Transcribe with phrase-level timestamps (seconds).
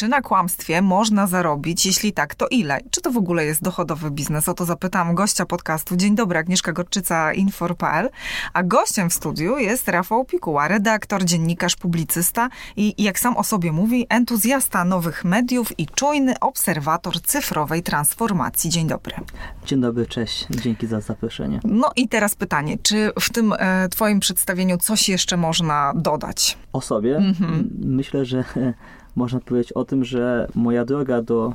[0.00, 1.86] Czy na kłamstwie można zarobić?
[1.86, 2.78] Jeśli tak, to ile?
[2.90, 4.48] Czy to w ogóle jest dochodowy biznes?
[4.48, 5.96] O to zapytam gościa podcastu.
[5.96, 8.10] Dzień dobry, Agnieszka Gorczyca, Infor.pl.
[8.52, 13.72] A gościem w studiu jest Rafał Pikuła, redaktor, dziennikarz, publicysta i jak sam o sobie
[13.72, 18.70] mówi, entuzjasta nowych mediów i czujny obserwator cyfrowej transformacji.
[18.70, 19.14] Dzień dobry.
[19.66, 20.46] Dzień dobry, cześć.
[20.50, 21.60] Dzięki za zaproszenie.
[21.64, 26.58] No i teraz pytanie, czy w tym e, twoim przedstawieniu coś jeszcze można dodać?
[26.72, 27.16] O sobie?
[27.16, 27.70] Mhm.
[27.84, 28.44] Myślę, że
[29.16, 31.54] można powiedzieć o tym, że moja droga do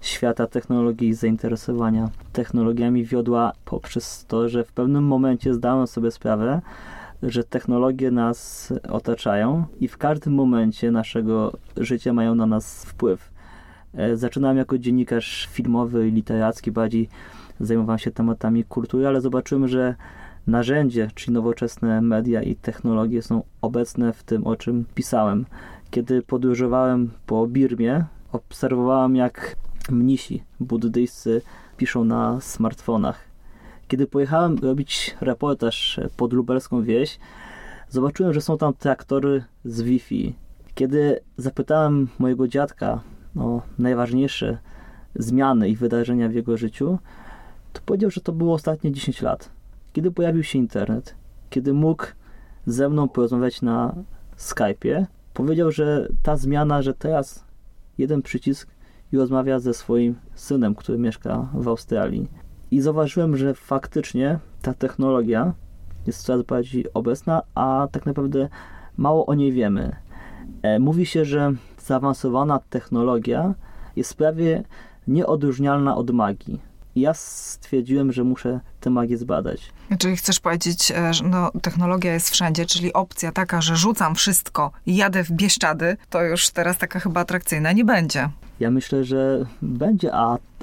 [0.00, 6.60] świata technologii i zainteresowania technologiami wiodła poprzez to, że w pewnym momencie zdałem sobie sprawę,
[7.22, 13.30] że technologie nas otaczają i w każdym momencie naszego życia mają na nas wpływ.
[13.94, 17.08] E, zaczynałem jako dziennikarz filmowy i literacki, bardziej
[17.60, 19.94] zajmowałem się tematami kultury, ale zobaczyłem, że
[20.46, 25.46] narzędzie, czyli nowoczesne media i technologie są obecne w tym, o czym pisałem.
[25.92, 29.56] Kiedy podróżowałem po Birmie, obserwowałem jak
[29.90, 31.42] mnisi buddyjscy
[31.76, 33.24] piszą na smartfonach.
[33.88, 37.18] Kiedy pojechałem robić reportaż pod lubelską wieś,
[37.88, 40.34] zobaczyłem, że są tam traktory z Wi-Fi.
[40.74, 43.00] Kiedy zapytałem mojego dziadka
[43.36, 44.58] o najważniejsze
[45.14, 46.98] zmiany i wydarzenia w jego życiu,
[47.72, 49.50] to powiedział, że to było ostatnie 10 lat.
[49.92, 51.14] Kiedy pojawił się internet,
[51.50, 52.06] kiedy mógł
[52.66, 53.94] ze mną porozmawiać na
[54.38, 57.44] Skype'ie, powiedział, że ta zmiana, że teraz
[57.98, 58.68] jeden przycisk
[59.12, 62.28] i rozmawia ze swoim synem, który mieszka w Australii.
[62.70, 65.54] I zauważyłem, że faktycznie ta technologia
[66.06, 68.48] jest coraz bardziej obecna, a tak naprawdę
[68.96, 69.96] mało o niej wiemy.
[70.62, 73.54] E, mówi się, że zaawansowana technologia
[73.96, 74.64] jest prawie
[75.06, 76.71] nieodróżnialna od magii.
[76.96, 79.72] Ja stwierdziłem, że muszę tę magię zbadać.
[79.98, 84.70] Czyli chcesz powiedzieć, e, że no, technologia jest wszędzie, czyli opcja taka, że rzucam wszystko
[84.86, 88.28] i jadę w Bieszczady, to już teraz taka chyba atrakcyjna nie będzie.
[88.60, 90.12] Ja myślę, że będzie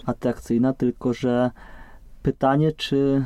[0.06, 1.51] atrakcyjna, tylko że
[2.23, 3.25] pytanie, czy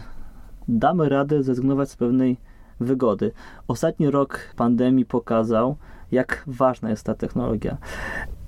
[0.67, 2.37] damy radę zrezygnować z pewnej
[2.79, 3.31] wygody.
[3.67, 5.77] Ostatni rok pandemii pokazał,
[6.11, 7.77] jak ważna jest ta technologia.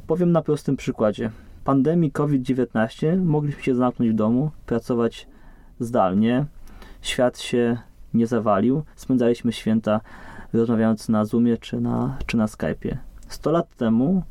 [0.07, 1.31] Powiem na prostym przykładzie
[1.65, 5.27] pandemii COVID-19 mogliśmy się zamknąć w domu, pracować
[5.79, 6.45] zdalnie.
[7.01, 7.77] Świat się
[8.13, 8.83] nie zawalił.
[8.95, 10.01] Spędzaliśmy święta
[10.53, 12.97] rozmawiając na Zoomie czy na, czy na Skype'ie.
[13.27, 14.23] 100 lat temu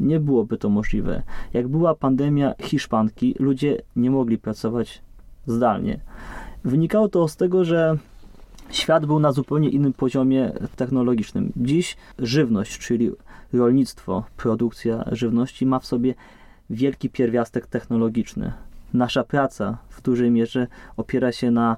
[0.00, 1.22] nie byłoby to możliwe.
[1.52, 5.02] Jak była pandemia hiszpanki, ludzie nie mogli pracować
[5.46, 6.00] zdalnie.
[6.64, 7.96] Wynikało to z tego, że
[8.70, 11.52] świat był na zupełnie innym poziomie technologicznym.
[11.56, 13.10] Dziś żywność, czyli
[13.52, 16.14] rolnictwo, produkcja żywności ma w sobie
[16.70, 18.52] wielki pierwiastek technologiczny.
[18.94, 20.66] Nasza praca w dużej mierze
[20.96, 21.76] opiera się na,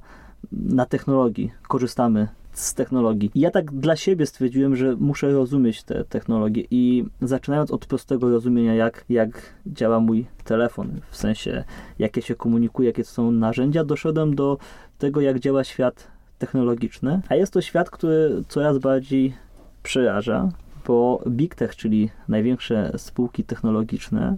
[0.53, 1.53] na technologii.
[1.69, 3.31] Korzystamy z technologii.
[3.34, 8.75] Ja tak dla siebie stwierdziłem, że muszę rozumieć te technologie i zaczynając od prostego rozumienia,
[8.75, 11.65] jak, jak działa mój telefon, w sensie
[11.99, 14.59] jakie się komunikuje, jakie są narzędzia, doszedłem do
[14.99, 17.20] tego, jak działa świat technologiczny.
[17.28, 19.34] A jest to świat, który coraz bardziej
[19.82, 20.49] przeraża,
[20.87, 24.37] bo Big Tech, czyli największe spółki technologiczne,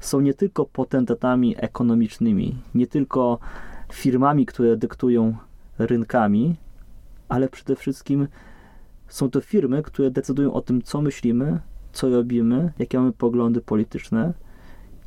[0.00, 3.38] są nie tylko potentatami ekonomicznymi, nie tylko
[3.92, 5.36] firmami, które dyktują
[5.78, 6.56] rynkami,
[7.28, 8.28] ale przede wszystkim
[9.08, 11.60] są to firmy, które decydują o tym, co myślimy,
[11.92, 14.32] co robimy, jakie mamy poglądy polityczne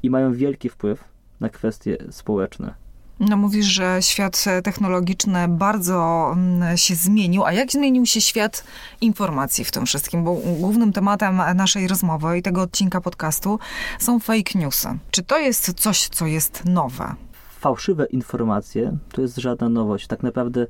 [0.03, 1.03] i mają wielki wpływ
[1.39, 2.80] na kwestie społeczne.
[3.29, 8.63] No mówisz, że świat technologiczny bardzo mm, się zmienił, a jak zmienił się świat
[9.01, 10.23] informacji w tym wszystkim?
[10.23, 13.59] Bo głównym tematem naszej rozmowy i tego odcinka podcastu
[13.99, 14.87] są fake newsy.
[15.11, 17.15] Czy to jest coś, co jest nowe?
[17.59, 20.07] Fałszywe informacje to jest żadna nowość.
[20.07, 20.67] Tak naprawdę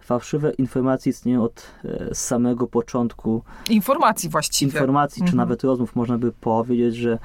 [0.00, 3.42] fałszywe informacje istnieją od e, samego początku.
[3.70, 4.72] Informacji właściwie.
[4.72, 5.30] Informacji, mhm.
[5.30, 5.96] czy nawet rozmów.
[5.96, 7.18] Można by powiedzieć, że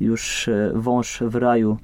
[0.00, 1.78] już e, wąż w raju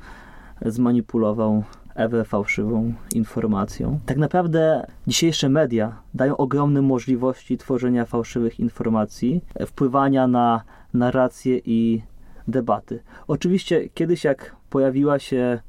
[0.67, 1.65] zmanipulował
[2.01, 4.01] Ewę fałszywą informacją.
[4.07, 10.63] Tak naprawdę dzisiejsze media dają ogromne możliwości tworzenia fałszywych informacji, wpływania na
[10.95, 12.03] narracje i
[12.49, 13.03] debaty.
[13.29, 15.61] Oczywiście kiedyś jak pojawiła się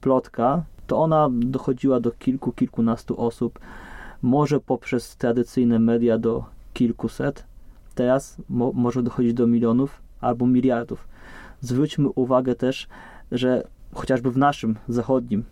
[0.00, 3.58] plotka, to ona dochodziła do kilku, kilkunastu osób,
[4.22, 7.44] może poprzez tradycyjne media do kilkuset.
[7.94, 11.08] Teraz mo może dochodzić do milionów albo miliardów.
[11.60, 12.88] Zwróćmy uwagę też,
[13.32, 13.64] że
[13.94, 15.44] chociażby w naszym zachodnim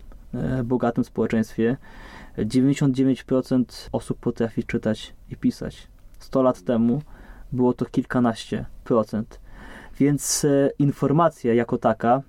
[0.63, 1.77] bogatym społeczeństwie
[2.37, 5.87] 99% osób potrafi czytać i pisać.
[6.19, 7.01] 100 lat temu
[7.51, 9.39] było to kilkanaście procent.
[9.99, 12.21] Więc e, informacja jako taka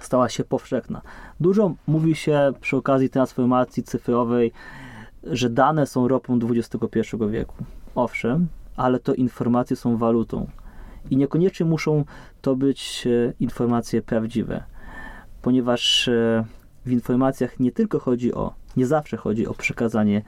[0.00, 1.02] stała się powszechna.
[1.40, 4.52] Dużo mówi się przy okazji transformacji cyfrowej,
[5.22, 7.00] że dane są ropą XXI
[7.30, 7.64] wieku.
[7.94, 10.46] Owszem, ale to informacje są walutą.
[11.10, 12.04] I niekoniecznie muszą
[12.40, 14.64] to być e, informacje prawdziwe,
[15.42, 16.44] ponieważ e,
[16.86, 20.22] w informacjach nie tylko chodzi o, nie zawsze chodzi o przekazanie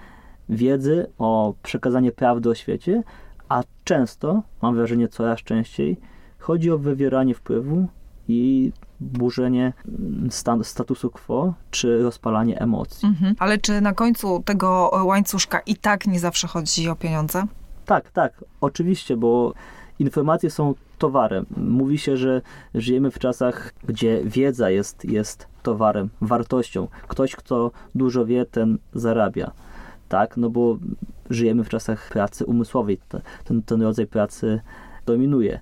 [0.49, 3.03] wiedzy, o przekazanie prawdy o świecie,
[3.49, 5.97] a często, mam wrażenie coraz częściej,
[6.39, 7.89] chodzi o wywieranie wpływu
[8.29, 13.09] i burzenie mm, stan, statusu quo, czy rozpalanie emocji.
[13.09, 13.35] Mhm.
[13.39, 17.45] Ale czy na końcu tego łańcuszka i tak nie zawsze chodzi o pieniądze?
[17.87, 19.55] Tak, tak, oczywiście, bo
[19.99, 21.47] informacje są towarem.
[21.57, 22.43] Mówi się, że
[22.75, 26.89] żyjemy w czasach, gdzie wiedza jest, jest towarem, wartością.
[27.09, 29.51] Ktoś, kto dużo wie, ten zarabia.
[30.09, 30.79] Tak, no bo
[31.31, 32.99] żyjemy w czasach pracy umysłowej.
[33.45, 34.61] Ten, ten rodzaj pracy
[35.07, 35.61] dominuje.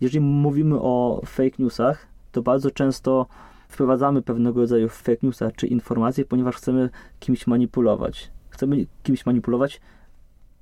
[0.00, 3.26] Jeżeli mówimy o fake newsach, to bardzo często
[3.68, 8.30] wprowadzamy pewnego rodzaju fake newsa czy informacje, ponieważ chcemy kimś manipulować.
[8.50, 9.80] Chcemy kimś manipulować,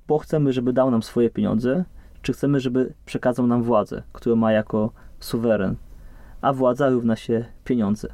[0.07, 1.85] bo chcemy, żeby dał nam swoje pieniądze,
[2.25, 5.75] czy chcemy, żeby przekazał nam władzę, którą ma jako suweren.
[6.41, 8.07] A władza równa się pieniądze.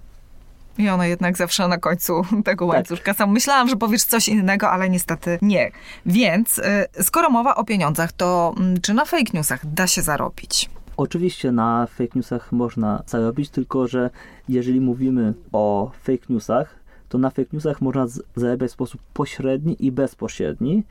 [0.78, 2.76] I ona jednak zawsze na końcu tego tak.
[2.76, 3.14] łańcuszka.
[3.14, 5.72] Sam myślałam, że powiesz coś innego, ale niestety nie.
[6.06, 6.64] Więc y,
[7.04, 10.70] skoro mowa o pieniądzach, to mm, czy na fake newsach da się zarobić?
[10.98, 14.10] Oczywiście na fake newsach można zarobić, tylko że
[14.50, 16.76] jeżeli mówimy o fake newsach,
[17.10, 18.06] to na fake newsach można
[18.36, 20.84] zarabiać w sposób pośredni i bezpośredni,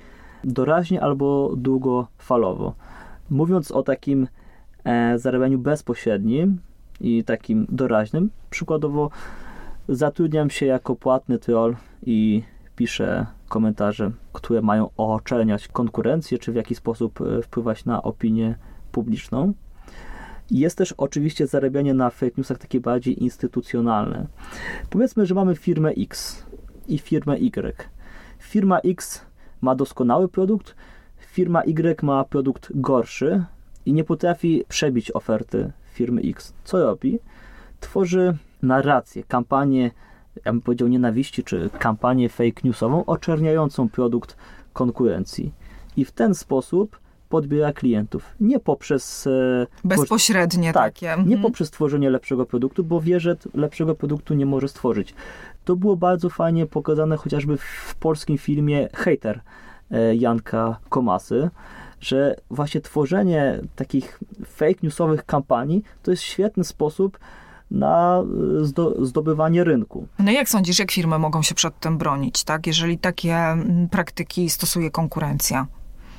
[0.45, 2.75] doraźnie albo długofalowo.
[3.31, 4.29] Mówiąc o takim
[4.85, 6.59] e, zarabianiu bezpośrednim
[7.01, 9.11] i takim doraźnym, przykładowo
[9.89, 12.43] zatrudniam się jako płatny troll i
[12.77, 18.55] piszę komentarze, które mają oczerniać konkurencję, czy w jakiś sposób e, wpływać na opinię
[18.93, 19.53] publiczną.
[20.51, 24.27] Jest też oczywiście zarabianie na fake newsach takie bardziej instytucjonalne.
[24.91, 26.47] Powiedzmy, że mamy firmę X
[26.89, 27.89] i firmę Y.
[28.39, 29.27] Firma X
[29.61, 30.75] ma doskonały produkt,
[31.31, 33.45] firma Y ma produkt gorszy
[33.87, 36.55] i nie potrafi przebić oferty firmy X.
[36.65, 37.19] Co robi?
[37.81, 39.91] Tworzy narrację, kampanię,
[40.45, 44.37] ja bym powiedział nienawiści, czy kampanię fake newsową oczerniającą produkt
[44.73, 45.53] konkurencji.
[45.97, 46.99] I w ten sposób
[47.29, 48.35] podbiera klientów.
[48.41, 49.27] Nie poprzez.
[49.27, 51.07] E, Bezpośrednie tak, takie.
[51.07, 51.43] Nie mhm.
[51.43, 55.15] poprzez tworzenie lepszego produktu, bo wie, że lepszego produktu nie może stworzyć.
[55.65, 59.41] To było bardzo fajnie pokazane chociażby w polskim filmie Hater
[60.15, 61.51] Janka Komasy,
[62.01, 67.19] że właśnie tworzenie takich fake newsowych kampanii to jest świetny sposób
[67.71, 68.23] na
[68.99, 70.07] e, zdobywanie rynku.
[70.19, 72.67] No jak sądzisz, jak firmy mogą się przed tym bronić, tak?
[72.67, 75.67] jeżeli takie mm, praktyki stosuje konkurencja?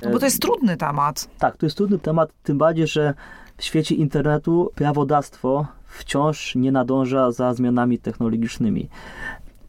[0.04, 1.30] No bo to jest trudny temat.
[1.40, 3.14] Tak, to jest trudny temat, tym bardziej, że
[3.58, 8.90] w świecie internetu prawodawstwo wciąż nie nadąża za zmianami technologicznymi.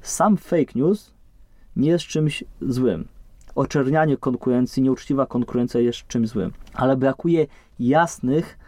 [0.00, 1.12] Sam fake news
[1.76, 3.08] nie jest czymś złym.
[3.54, 7.46] Oczernianie konkurencji, nieuczciwa konkurencja jest czymś złym, ale brakuje
[7.78, 8.58] jasnych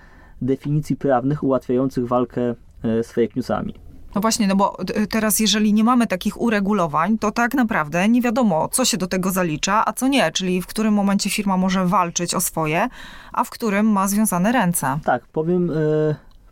[0.42, 3.74] definicji prawnych ułatwiających walkę e, z fake newsami.
[4.14, 4.76] No właśnie, no bo
[5.10, 9.30] teraz jeżeli nie mamy takich uregulowań, to tak naprawdę nie wiadomo, co się do tego
[9.30, 12.88] zalicza, a co nie, czyli w którym momencie firma może walczyć o swoje,
[13.32, 14.98] a w którym ma związane ręce.
[15.04, 15.74] Tak, powiem e,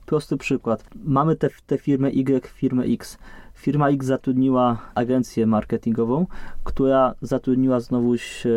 [0.06, 0.84] prosty przykład.
[1.04, 3.18] Mamy tę te, te firmę Y, firmę X.
[3.62, 6.26] Firma X zatrudniła agencję marketingową,
[6.64, 8.50] która zatrudniła znowuż e,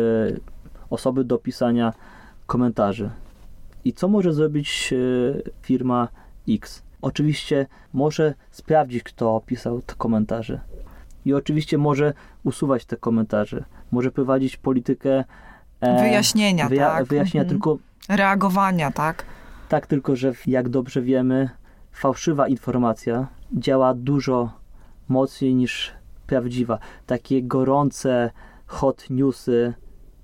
[0.90, 1.92] osoby do pisania
[2.46, 3.10] komentarzy.
[3.84, 4.96] I co może zrobić e,
[5.62, 6.08] firma
[6.48, 6.82] X?
[7.02, 10.60] Oczywiście może sprawdzić, kto pisał te komentarze.
[11.24, 12.12] I oczywiście może
[12.44, 13.64] usuwać te komentarze.
[13.90, 15.24] Może prowadzić politykę
[15.80, 17.04] e, wyjaśnienia, wyja tak?
[17.04, 17.48] Wyjaśnienia, mhm.
[17.48, 17.78] tylko...
[18.08, 19.24] Reagowania, tak?
[19.68, 21.50] Tak, tylko że jak dobrze wiemy,
[21.92, 24.65] fałszywa informacja działa dużo
[25.08, 25.92] mocniej niż
[26.26, 26.78] prawdziwa.
[27.06, 28.30] Takie gorące
[28.66, 29.74] hot newsy,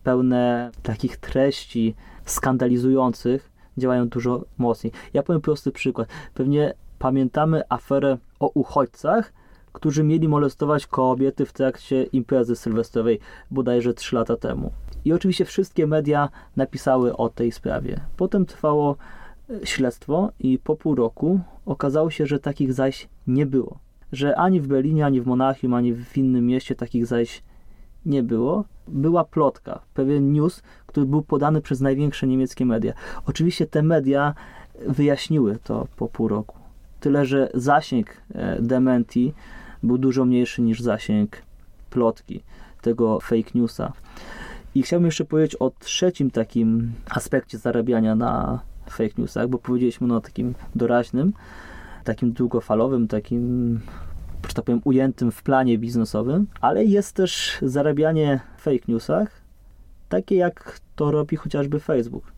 [0.02, 4.92] pełne takich treści skandalizujących, działają dużo mocniej.
[5.14, 6.08] Ja powiem prosty przykład.
[6.34, 9.32] Pewnie pamiętamy aferę o uchodźcach,
[9.72, 13.20] którzy mieli molestować kobiety w trakcie imprezy sylwestrowej
[13.50, 14.72] bodajże 3 lata temu.
[15.04, 18.00] I oczywiście wszystkie media napisały o tej sprawie.
[18.16, 18.96] Potem trwało
[19.50, 23.78] e, śledztwo i po pół roku okazało się, że takich zaś nie było.
[24.12, 27.42] Że ani w Berlinie, ani w Monachium, ani w innym mieście takich zaś
[28.06, 28.64] nie było.
[28.88, 32.92] Była plotka, pewien news, który był podany przez największe niemieckie media.
[33.26, 34.34] Oczywiście te media
[34.86, 36.58] wyjaśniły to po pół roku.
[37.00, 39.32] Tyle, że zasięg e, dementi
[39.82, 41.42] był dużo mniejszy niż zasięg
[41.90, 42.40] plotki,
[42.82, 43.92] tego fake newsa.
[44.74, 50.16] I chciałbym jeszcze powiedzieć o trzecim takim aspekcie zarabiania na fake newsach, bo powiedzieliśmy no,
[50.16, 51.32] o takim doraźnym.
[52.02, 53.80] Takim długofalowym, takim
[54.48, 59.42] że tak powiem, ujętym w planie biznesowym, ale jest też zarabianie w fake newsach,
[60.08, 62.32] takie jak to robi chociażby Facebook.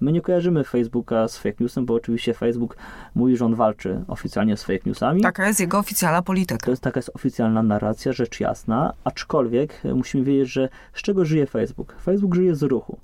[0.00, 2.76] My nie kojarzymy Facebooka z fake newsem, bo oczywiście Facebook
[3.14, 5.22] mówi, że on walczy oficjalnie z fake newsami.
[5.22, 6.64] Taka jest jego oficjalna polityka.
[6.64, 11.46] To jest taka jest oficjalna narracja, rzecz jasna, aczkolwiek musimy wiedzieć, że z czego żyje
[11.46, 11.96] Facebook?
[12.02, 12.98] Facebook żyje z ruchu.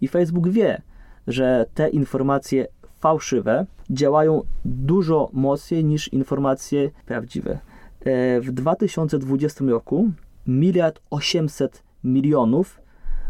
[0.00, 0.82] I Facebook wie,
[1.26, 2.66] że te informacje
[3.06, 7.58] fałszywe działają dużo mocniej niż informacje prawdziwe.
[8.04, 10.10] E, w 2020 roku
[10.46, 12.80] miliard 800 milionów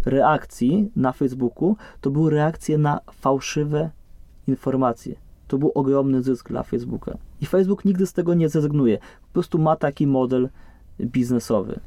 [0.06, 3.90] reakcji na Facebooku to były reakcje na fałszywe
[4.46, 5.14] informacje.
[5.48, 7.18] To był ogromny zysk dla Facebooka.
[7.40, 8.98] I Facebook nigdy z tego nie zrezygnuje.
[8.98, 10.48] Po prostu ma taki model
[11.00, 11.80] biznesowy.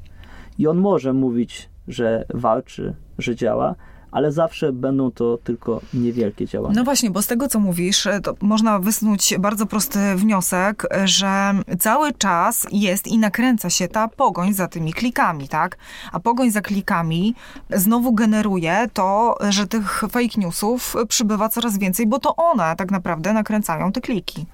[0.57, 3.75] I on może mówić, że walczy, że działa,
[4.11, 6.75] ale zawsze będą to tylko niewielkie działania.
[6.75, 12.13] No właśnie, bo z tego, co mówisz, to można wysnuć bardzo prosty wniosek, że cały
[12.13, 15.77] czas jest i nakręca się ta pogoń za tymi klikami, tak?
[16.11, 17.35] A pogoń za klikami
[17.69, 23.33] znowu generuje to, że tych fake newsów przybywa coraz więcej, bo to one tak naprawdę
[23.33, 24.45] nakręcają te kliki.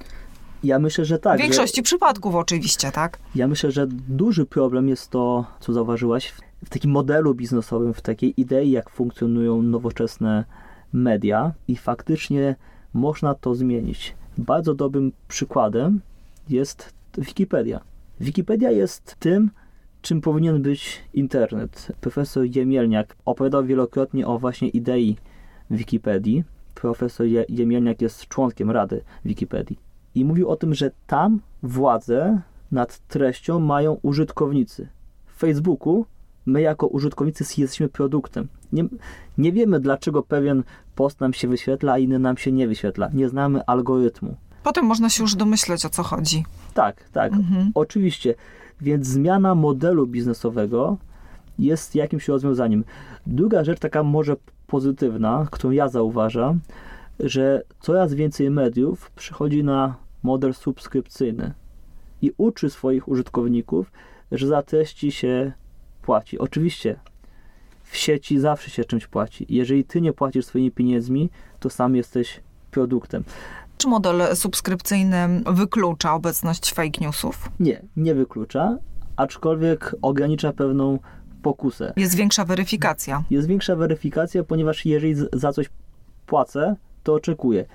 [0.63, 1.37] Ja myślę, że tak.
[1.37, 3.19] W większości że, przypadków oczywiście, tak?
[3.35, 6.33] Ja myślę, że duży problem jest to, co zauważyłaś,
[6.65, 10.45] w takim modelu biznesowym, w takiej idei, jak funkcjonują nowoczesne
[10.93, 12.55] media i faktycznie
[12.93, 14.15] można to zmienić.
[14.37, 16.01] Bardzo dobrym przykładem
[16.49, 17.81] jest Wikipedia.
[18.19, 19.51] Wikipedia jest tym,
[20.01, 21.91] czym powinien być internet.
[22.01, 25.17] Profesor Jemielniak opowiadał wielokrotnie o właśnie idei
[25.71, 26.43] Wikipedii.
[26.75, 29.79] Profesor Jemielniak jest członkiem Rady Wikipedii.
[30.15, 32.41] I mówił o tym, że tam władzę
[32.71, 34.87] nad treścią mają użytkownicy.
[35.25, 36.05] W Facebooku
[36.45, 38.47] my jako użytkownicy jesteśmy produktem.
[38.71, 38.83] Nie,
[39.37, 40.63] nie wiemy, dlaczego pewien
[40.95, 43.09] post nam się wyświetla, a inny nam się nie wyświetla.
[43.13, 44.35] Nie znamy algorytmu.
[44.63, 46.45] Potem można się już domyśleć, o co chodzi.
[46.73, 47.33] Tak, tak.
[47.33, 47.71] Mhm.
[47.75, 48.35] Oczywiście.
[48.81, 50.97] Więc zmiana modelu biznesowego
[51.59, 52.83] jest jakimś rozwiązaniem.
[53.27, 54.35] Druga rzecz, taka może
[54.67, 56.59] pozytywna, którą ja zauważam,
[57.19, 61.53] że coraz więcej mediów przychodzi na model subskrypcyjny
[62.21, 63.91] i uczy swoich użytkowników,
[64.31, 65.53] że za treści się
[66.05, 66.39] płaci.
[66.39, 66.99] Oczywiście
[67.83, 69.45] w sieci zawsze się czymś płaci.
[69.49, 73.23] Jeżeli ty nie płacisz swoimi pieniędzmi, to sam jesteś produktem.
[73.77, 77.49] Czy model subskrypcyjny wyklucza obecność fake newsów?
[77.59, 78.77] Nie, nie wyklucza,
[79.15, 80.99] aczkolwiek ogranicza pewną
[81.41, 81.93] pokusę.
[81.97, 83.23] Jest większa weryfikacja.
[83.29, 85.69] Jest większa weryfikacja, ponieważ jeżeli za coś
[86.25, 87.65] płacę, to oczekuję.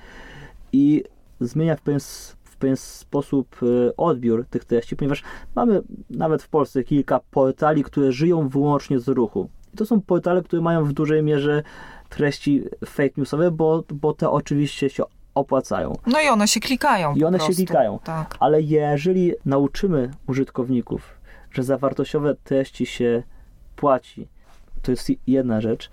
[0.73, 1.05] I
[1.41, 2.01] zmienia w pewien
[2.61, 5.23] pewien sposób e, odbiór tych treści, ponieważ
[5.55, 9.49] mamy nawet w Polsce kilka portali, które żyją wyłącznie z ruchu.
[9.75, 11.63] I to są portale, które mają w dużej mierze
[12.09, 15.97] treści fake newsowe, bo, bo te oczywiście się opłacają.
[16.07, 17.15] No i one się klikają.
[17.15, 17.53] I one prostu.
[17.53, 17.99] się klikają.
[18.05, 18.37] Tak.
[18.41, 21.15] Ale jeżeli nauczymy użytkowników,
[21.51, 23.23] że za wartościowe treści się
[23.77, 24.29] płaci,
[24.83, 25.91] to jest jedna rzecz,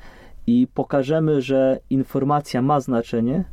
[0.48, 3.44] i pokażemy, że informacja ma znaczenie,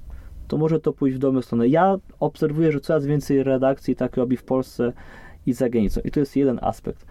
[0.49, 1.69] to może to pójść w dobrą stronę.
[1.69, 4.93] Ja obserwuję, że coraz więcej redakcji tak robi w Polsce
[5.47, 6.01] i za granicą.
[6.05, 7.07] I to jest jeden aspekt.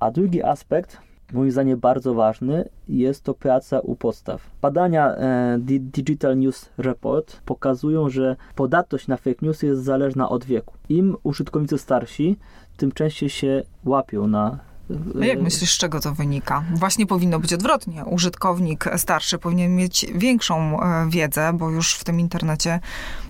[0.00, 0.98] A drugi aspekt,
[1.32, 4.50] moim zdaniem bardzo ważny, jest to praca u podstaw.
[4.62, 10.74] Badania e, Digital News Report pokazują, że podatność na fake news jest zależna od wieku.
[10.88, 12.36] Im użytkownicy starsi,
[12.76, 14.69] tym częściej się łapią na
[15.14, 16.64] no jak myślisz, z czego to wynika?
[16.74, 18.04] Właśnie powinno być odwrotnie.
[18.04, 22.80] Użytkownik starszy powinien mieć większą e, wiedzę, bo już w tym internecie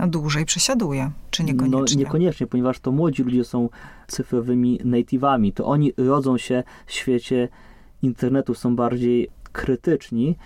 [0.09, 1.11] dłużej przesiaduje.
[1.31, 1.97] Czy niekoniecznie?
[1.97, 3.69] No niekoniecznie, ponieważ to młodzi ludzie są
[4.07, 5.53] cyfrowymi native'ami.
[5.53, 7.49] To oni rodzą się w świecie
[8.03, 10.37] internetu, są bardziej krytyczni.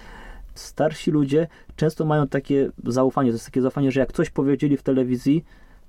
[0.55, 4.83] Starsi ludzie często mają takie zaufanie, to jest takie zaufanie, że jak coś powiedzieli w
[4.83, 5.45] telewizji,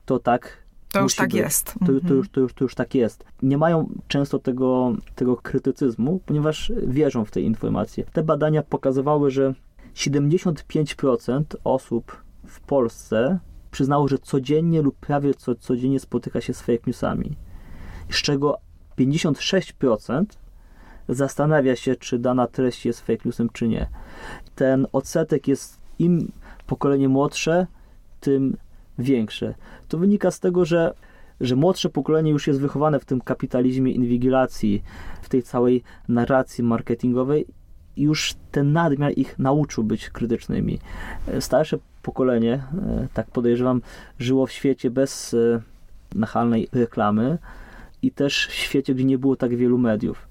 [0.05, 0.64] to tak
[0.99, 1.35] to już tak być.
[1.35, 1.65] jest.
[1.65, 2.15] To, to, mhm.
[2.17, 3.25] już, to, już, to już tak jest.
[3.41, 8.03] Nie mają często tego, tego krytycyzmu, ponieważ wierzą w te informacje.
[8.13, 9.53] Te badania pokazywały, że
[9.95, 13.39] 75% osób w Polsce
[13.71, 17.35] przyznało, że codziennie lub prawie co, codziennie spotyka się z fake newsami.
[18.09, 18.57] Z czego
[18.97, 20.25] 56%
[21.09, 23.89] zastanawia się, czy dana treść jest fake newsem, czy nie.
[24.55, 26.31] Ten odsetek jest im
[26.67, 27.67] pokolenie młodsze,
[28.19, 28.57] tym
[28.99, 29.53] większe.
[29.87, 30.93] To wynika z tego, że,
[31.41, 34.83] że młodsze pokolenie już jest wychowane w tym kapitalizmie inwigilacji,
[35.21, 37.45] w tej całej narracji marketingowej
[37.95, 40.79] i już ten nadmiar ich nauczył być krytycznymi.
[41.39, 43.81] Starsze pokolenie, e, tak podejrzewam,
[44.19, 45.61] żyło w świecie bez e,
[46.15, 47.37] nachalnej reklamy
[48.01, 50.27] i też w świecie, gdzie nie było tak wielu mediów.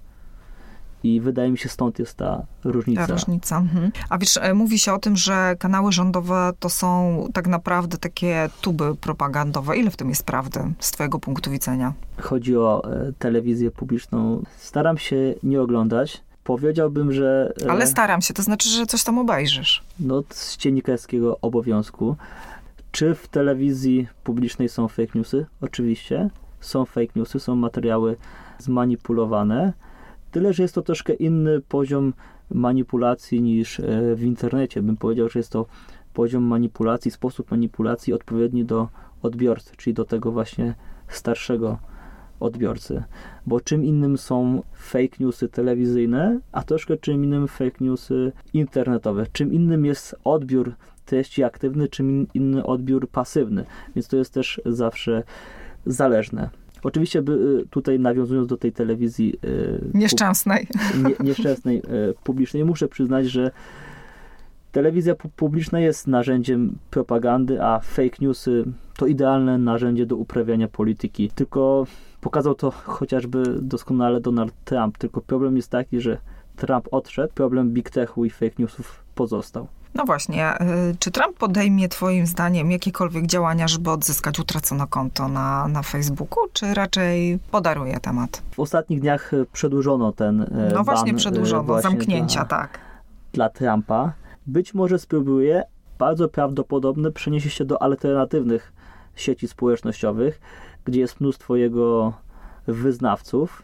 [1.04, 3.06] I wydaje mi się, stąd jest ta różnica.
[3.06, 3.58] Ta różnica.
[3.58, 3.92] Mhm.
[4.08, 8.48] A wiesz, e, mówi się o tym, że kanały rządowe to są tak naprawdę takie
[8.60, 9.76] tuby propagandowe.
[9.76, 11.92] Ile w tym jest prawdy z twojego punktu widzenia?
[12.20, 14.42] Chodzi o e, telewizję publiczną.
[14.56, 16.22] Staram się nie oglądać.
[16.44, 17.52] Powiedziałbym, że...
[17.66, 19.82] E, Ale staram się, to znaczy, że coś tam obejrzysz.
[20.00, 22.16] No, z dziennikarskiego obowiązku.
[22.92, 25.46] Czy w telewizji publicznej są fake newsy?
[25.60, 26.30] Oczywiście.
[26.60, 28.16] Są fake newsy, są materiały
[28.58, 29.72] zmanipulowane.
[30.34, 32.12] Tyle, że jest to troszkę inny poziom
[32.50, 34.82] manipulacji niż e, w internecie.
[34.82, 35.66] Bym powiedział, że jest to
[36.14, 38.88] poziom manipulacji, sposób manipulacji odpowiedni do
[39.22, 40.74] odbiorcy, czyli do tego właśnie
[41.08, 41.78] starszego
[42.40, 43.02] odbiorcy.
[43.46, 49.26] Bo czym innym są fake newsy telewizyjne, a troszkę czym innym fake newsy internetowe.
[49.32, 50.74] Czym innym jest odbiór
[51.04, 53.64] treści aktywny, czym inny odbiór pasywny.
[53.96, 55.22] Więc to jest też zawsze
[55.86, 56.63] zależne.
[56.84, 60.66] Oczywiście by, y, tutaj nawiązując do tej telewizji y, nieszczęsnej,
[61.04, 63.50] nie, nieszczęsnej y, publicznej, muszę przyznać, że
[64.72, 68.64] telewizja publiczna jest narzędziem propagandy, a fake newsy
[68.96, 71.30] to idealne narzędzie do uprawiania polityki.
[71.34, 71.86] Tylko
[72.20, 74.98] pokazał to chociażby doskonale Donald Trump.
[74.98, 76.18] Tylko problem jest taki, że
[76.56, 79.68] Trump odszedł, problem big techu i fake newsów pozostał.
[79.94, 80.54] No właśnie,
[80.90, 86.38] y, czy Trump podejmie Twoim zdaniem jakiekolwiek działania, żeby odzyskać utracone konto na, na Facebooku,
[86.52, 88.42] czy raczej podaruje temat?
[88.54, 90.40] W ostatnich dniach przedłużono ten.
[90.40, 92.78] Y, no właśnie, y, przedłużono, właśnie zamknięcia, dla, tak.
[93.32, 94.12] Dla Trumpa.
[94.46, 95.62] Być może spróbuje,
[95.98, 98.72] bardzo prawdopodobne przeniesie się do alternatywnych
[99.16, 100.40] sieci społecznościowych,
[100.84, 102.12] gdzie jest mnóstwo jego
[102.66, 103.62] wyznawców,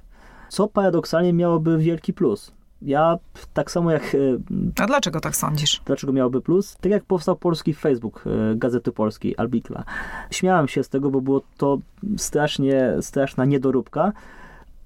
[0.49, 3.19] co paradoksalnie miałoby wielki plus ja
[3.55, 4.15] tak samo jak...
[4.15, 5.81] E, A dlaczego tak sądzisz?
[5.85, 6.77] Dlaczego miałoby plus?
[6.81, 9.85] Tak jak powstał polski Facebook e, Gazety Polskiej, Albikla.
[10.31, 11.79] Śmiałem się z tego, bo było to
[12.17, 14.13] strasznie, straszna niedoróbka,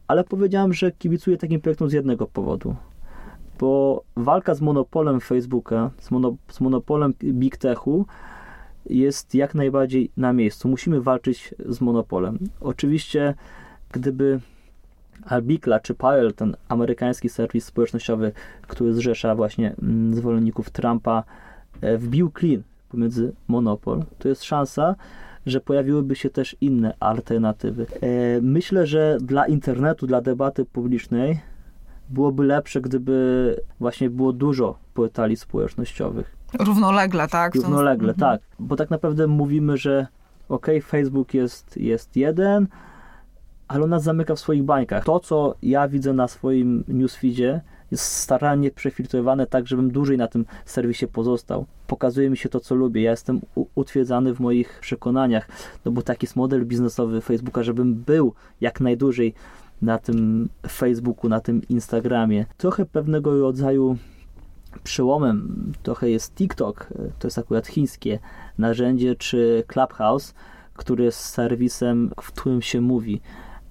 [0.09, 2.77] ale powiedziałem, że kibicuję takim projektom z jednego powodu.
[3.61, 8.07] Bo walka z monopolem Facebooka, z, mono, z monopolem Big Techu
[8.91, 10.69] jest jak najbardziej na miejscu.
[10.69, 12.39] Musimy walczyć z monopolem.
[12.61, 13.35] Oczywiście,
[13.93, 14.41] gdyby
[15.27, 21.25] Albikla czy Pile, ten amerykański serwis społecznościowy, który zrzesza właśnie mm, zwolenników Trumpa,
[21.81, 24.95] e, wbił klin pomiędzy monopol, to jest szansa,
[25.47, 27.87] że pojawiłyby się też inne alternatywy.
[28.01, 28.07] E,
[28.43, 31.41] myślę, że dla internetu, dla debaty publicznej
[32.11, 36.37] byłoby lepsze, gdyby właśnie było dużo portali społecznościowych.
[36.61, 37.55] Równolegle, tak?
[37.55, 38.31] Równolegle, mhm.
[38.31, 38.49] tak.
[38.59, 40.07] Bo tak naprawdę mówimy, że
[40.49, 42.67] ok, Facebook jest, jest jeden,
[43.75, 45.05] ale ona zamyka w swoich bańkach.
[45.05, 47.61] To, co ja widzę na swoim newsfeedzie,
[47.91, 51.67] jest starannie przefiltrowane tak, żebym dłużej na tym serwisie pozostał.
[51.87, 53.03] Pokazuje mi się to, co lubię.
[53.03, 53.41] Ja jestem
[53.75, 55.49] utwierdzany w moich przekonaniach,
[55.85, 59.35] no bo taki jest model biznesowy Facebooka, żebym był jak najdłużej
[59.83, 62.47] na tym Facebooku, na tym Instagramie.
[62.57, 63.97] Trochę pewnego rodzaju
[64.85, 68.19] przełomem trochę jest TikTok, to jest akurat chińskie
[68.59, 70.35] narzędzie, czy Clubhouse,
[70.75, 73.21] który jest serwisem, w którym się mówi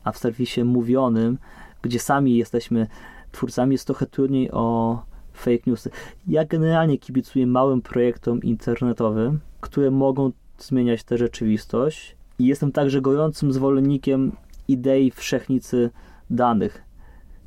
[0.04, 1.38] a w serwisie mówionym,
[1.82, 2.88] gdzie sami jesteśmy
[3.32, 5.00] twórcami, jest trochę trudniej o
[5.34, 5.89] fake newsy.
[6.28, 13.54] Ja generalnie kibicuję małym projektom internetowym, które mogą zmieniać tę rzeczywistość i jestem także gorącym
[13.54, 14.32] zwolennikiem
[14.68, 15.89] idei wszechnicy
[16.30, 16.84] danych,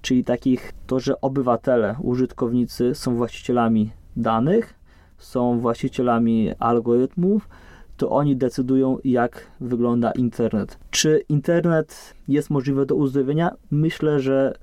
[0.03, 4.75] czyli takich to, że obywatele, użytkownicy są właścicielami danych,
[5.19, 7.49] są właścicielami algorytmów,
[7.97, 10.79] to oni decydują, jak wygląda internet.
[10.91, 13.51] Czy internet jest możliwy do uzdrowienia?
[13.71, 14.55] Myślę, że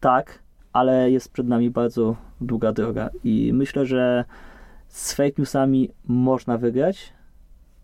[0.00, 0.38] tak,
[0.72, 4.24] ale jest przed nami bardzo długa droga i myślę, że
[4.88, 7.12] z fake newsami można wygrać,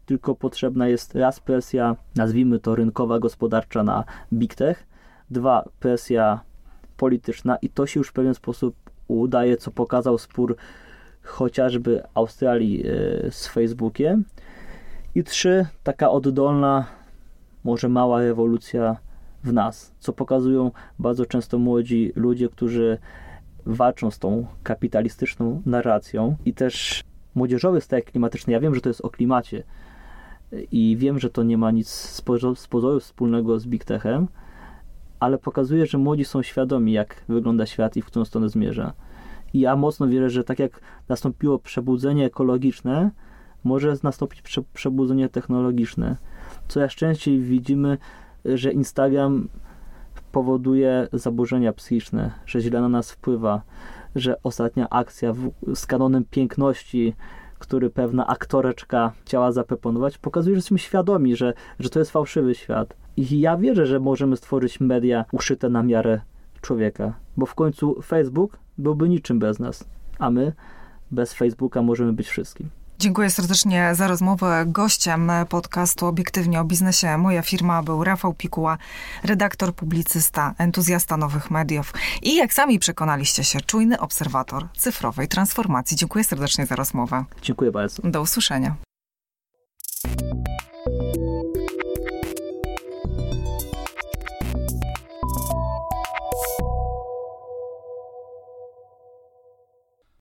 [0.06, 4.86] tylko potrzebna jest raz presja, nazwijmy to rynkowa, gospodarcza na big tech,
[5.30, 6.40] dwa presja
[6.96, 8.74] polityczna i to się już w pewien sposób
[9.08, 10.56] udaje, co pokazał spór
[11.22, 14.24] chociażby Australii e, z Facebookiem,
[15.14, 16.86] i trzy, taka oddolna,
[17.64, 18.96] może mała rewolucja
[19.44, 22.98] w nas, co pokazują bardzo często młodzi ludzie, którzy
[23.66, 28.52] walczą z tą kapitalistyczną narracją i też młodzieżowy stajek klimatyczny.
[28.52, 29.62] Ja wiem, że to jest o klimacie
[30.72, 32.20] i wiem, że to nie ma nic z
[32.68, 34.28] pozoru wspólnego z Big Techem,
[35.20, 38.92] ale pokazuje, że młodzi są świadomi, jak wygląda świat i w którą stronę zmierza.
[39.52, 43.10] I ja mocno wierzę, że tak jak nastąpiło przebudzenie ekologiczne,
[43.64, 46.16] może nastąpić prze, przebudzenie technologiczne.
[46.68, 47.98] Coraz częściej widzimy,
[48.44, 49.48] że Instagram
[50.32, 53.62] powoduje zaburzenia psychiczne, że źle na nas wpływa,
[54.14, 57.14] że ostatnia akcja w, z kanonem piękności,
[57.58, 62.96] który pewna aktoreczka chciała zaproponować, pokazuje, że jesteśmy świadomi, że, że to jest fałszywy świat.
[63.16, 66.20] I ja wierzę, że możemy stworzyć media uszyte na miarę
[66.60, 69.84] człowieka, bo w końcu Facebook byłby niczym bez nas,
[70.18, 70.52] a my
[71.10, 72.68] bez Facebooka możemy być wszystkim.
[73.02, 74.64] Dziękuję serdecznie za rozmowę.
[74.66, 78.78] Gościem podcastu Obiektywnie o biznesie moja firma był Rafał Pikuła,
[79.22, 85.96] redaktor, publicysta, entuzjasta nowych mediów i jak sami przekonaliście się, czujny obserwator cyfrowej transformacji.
[85.96, 87.24] Dziękuję serdecznie za rozmowę.
[87.42, 88.02] Dziękuję bardzo.
[88.04, 88.76] Do usłyszenia.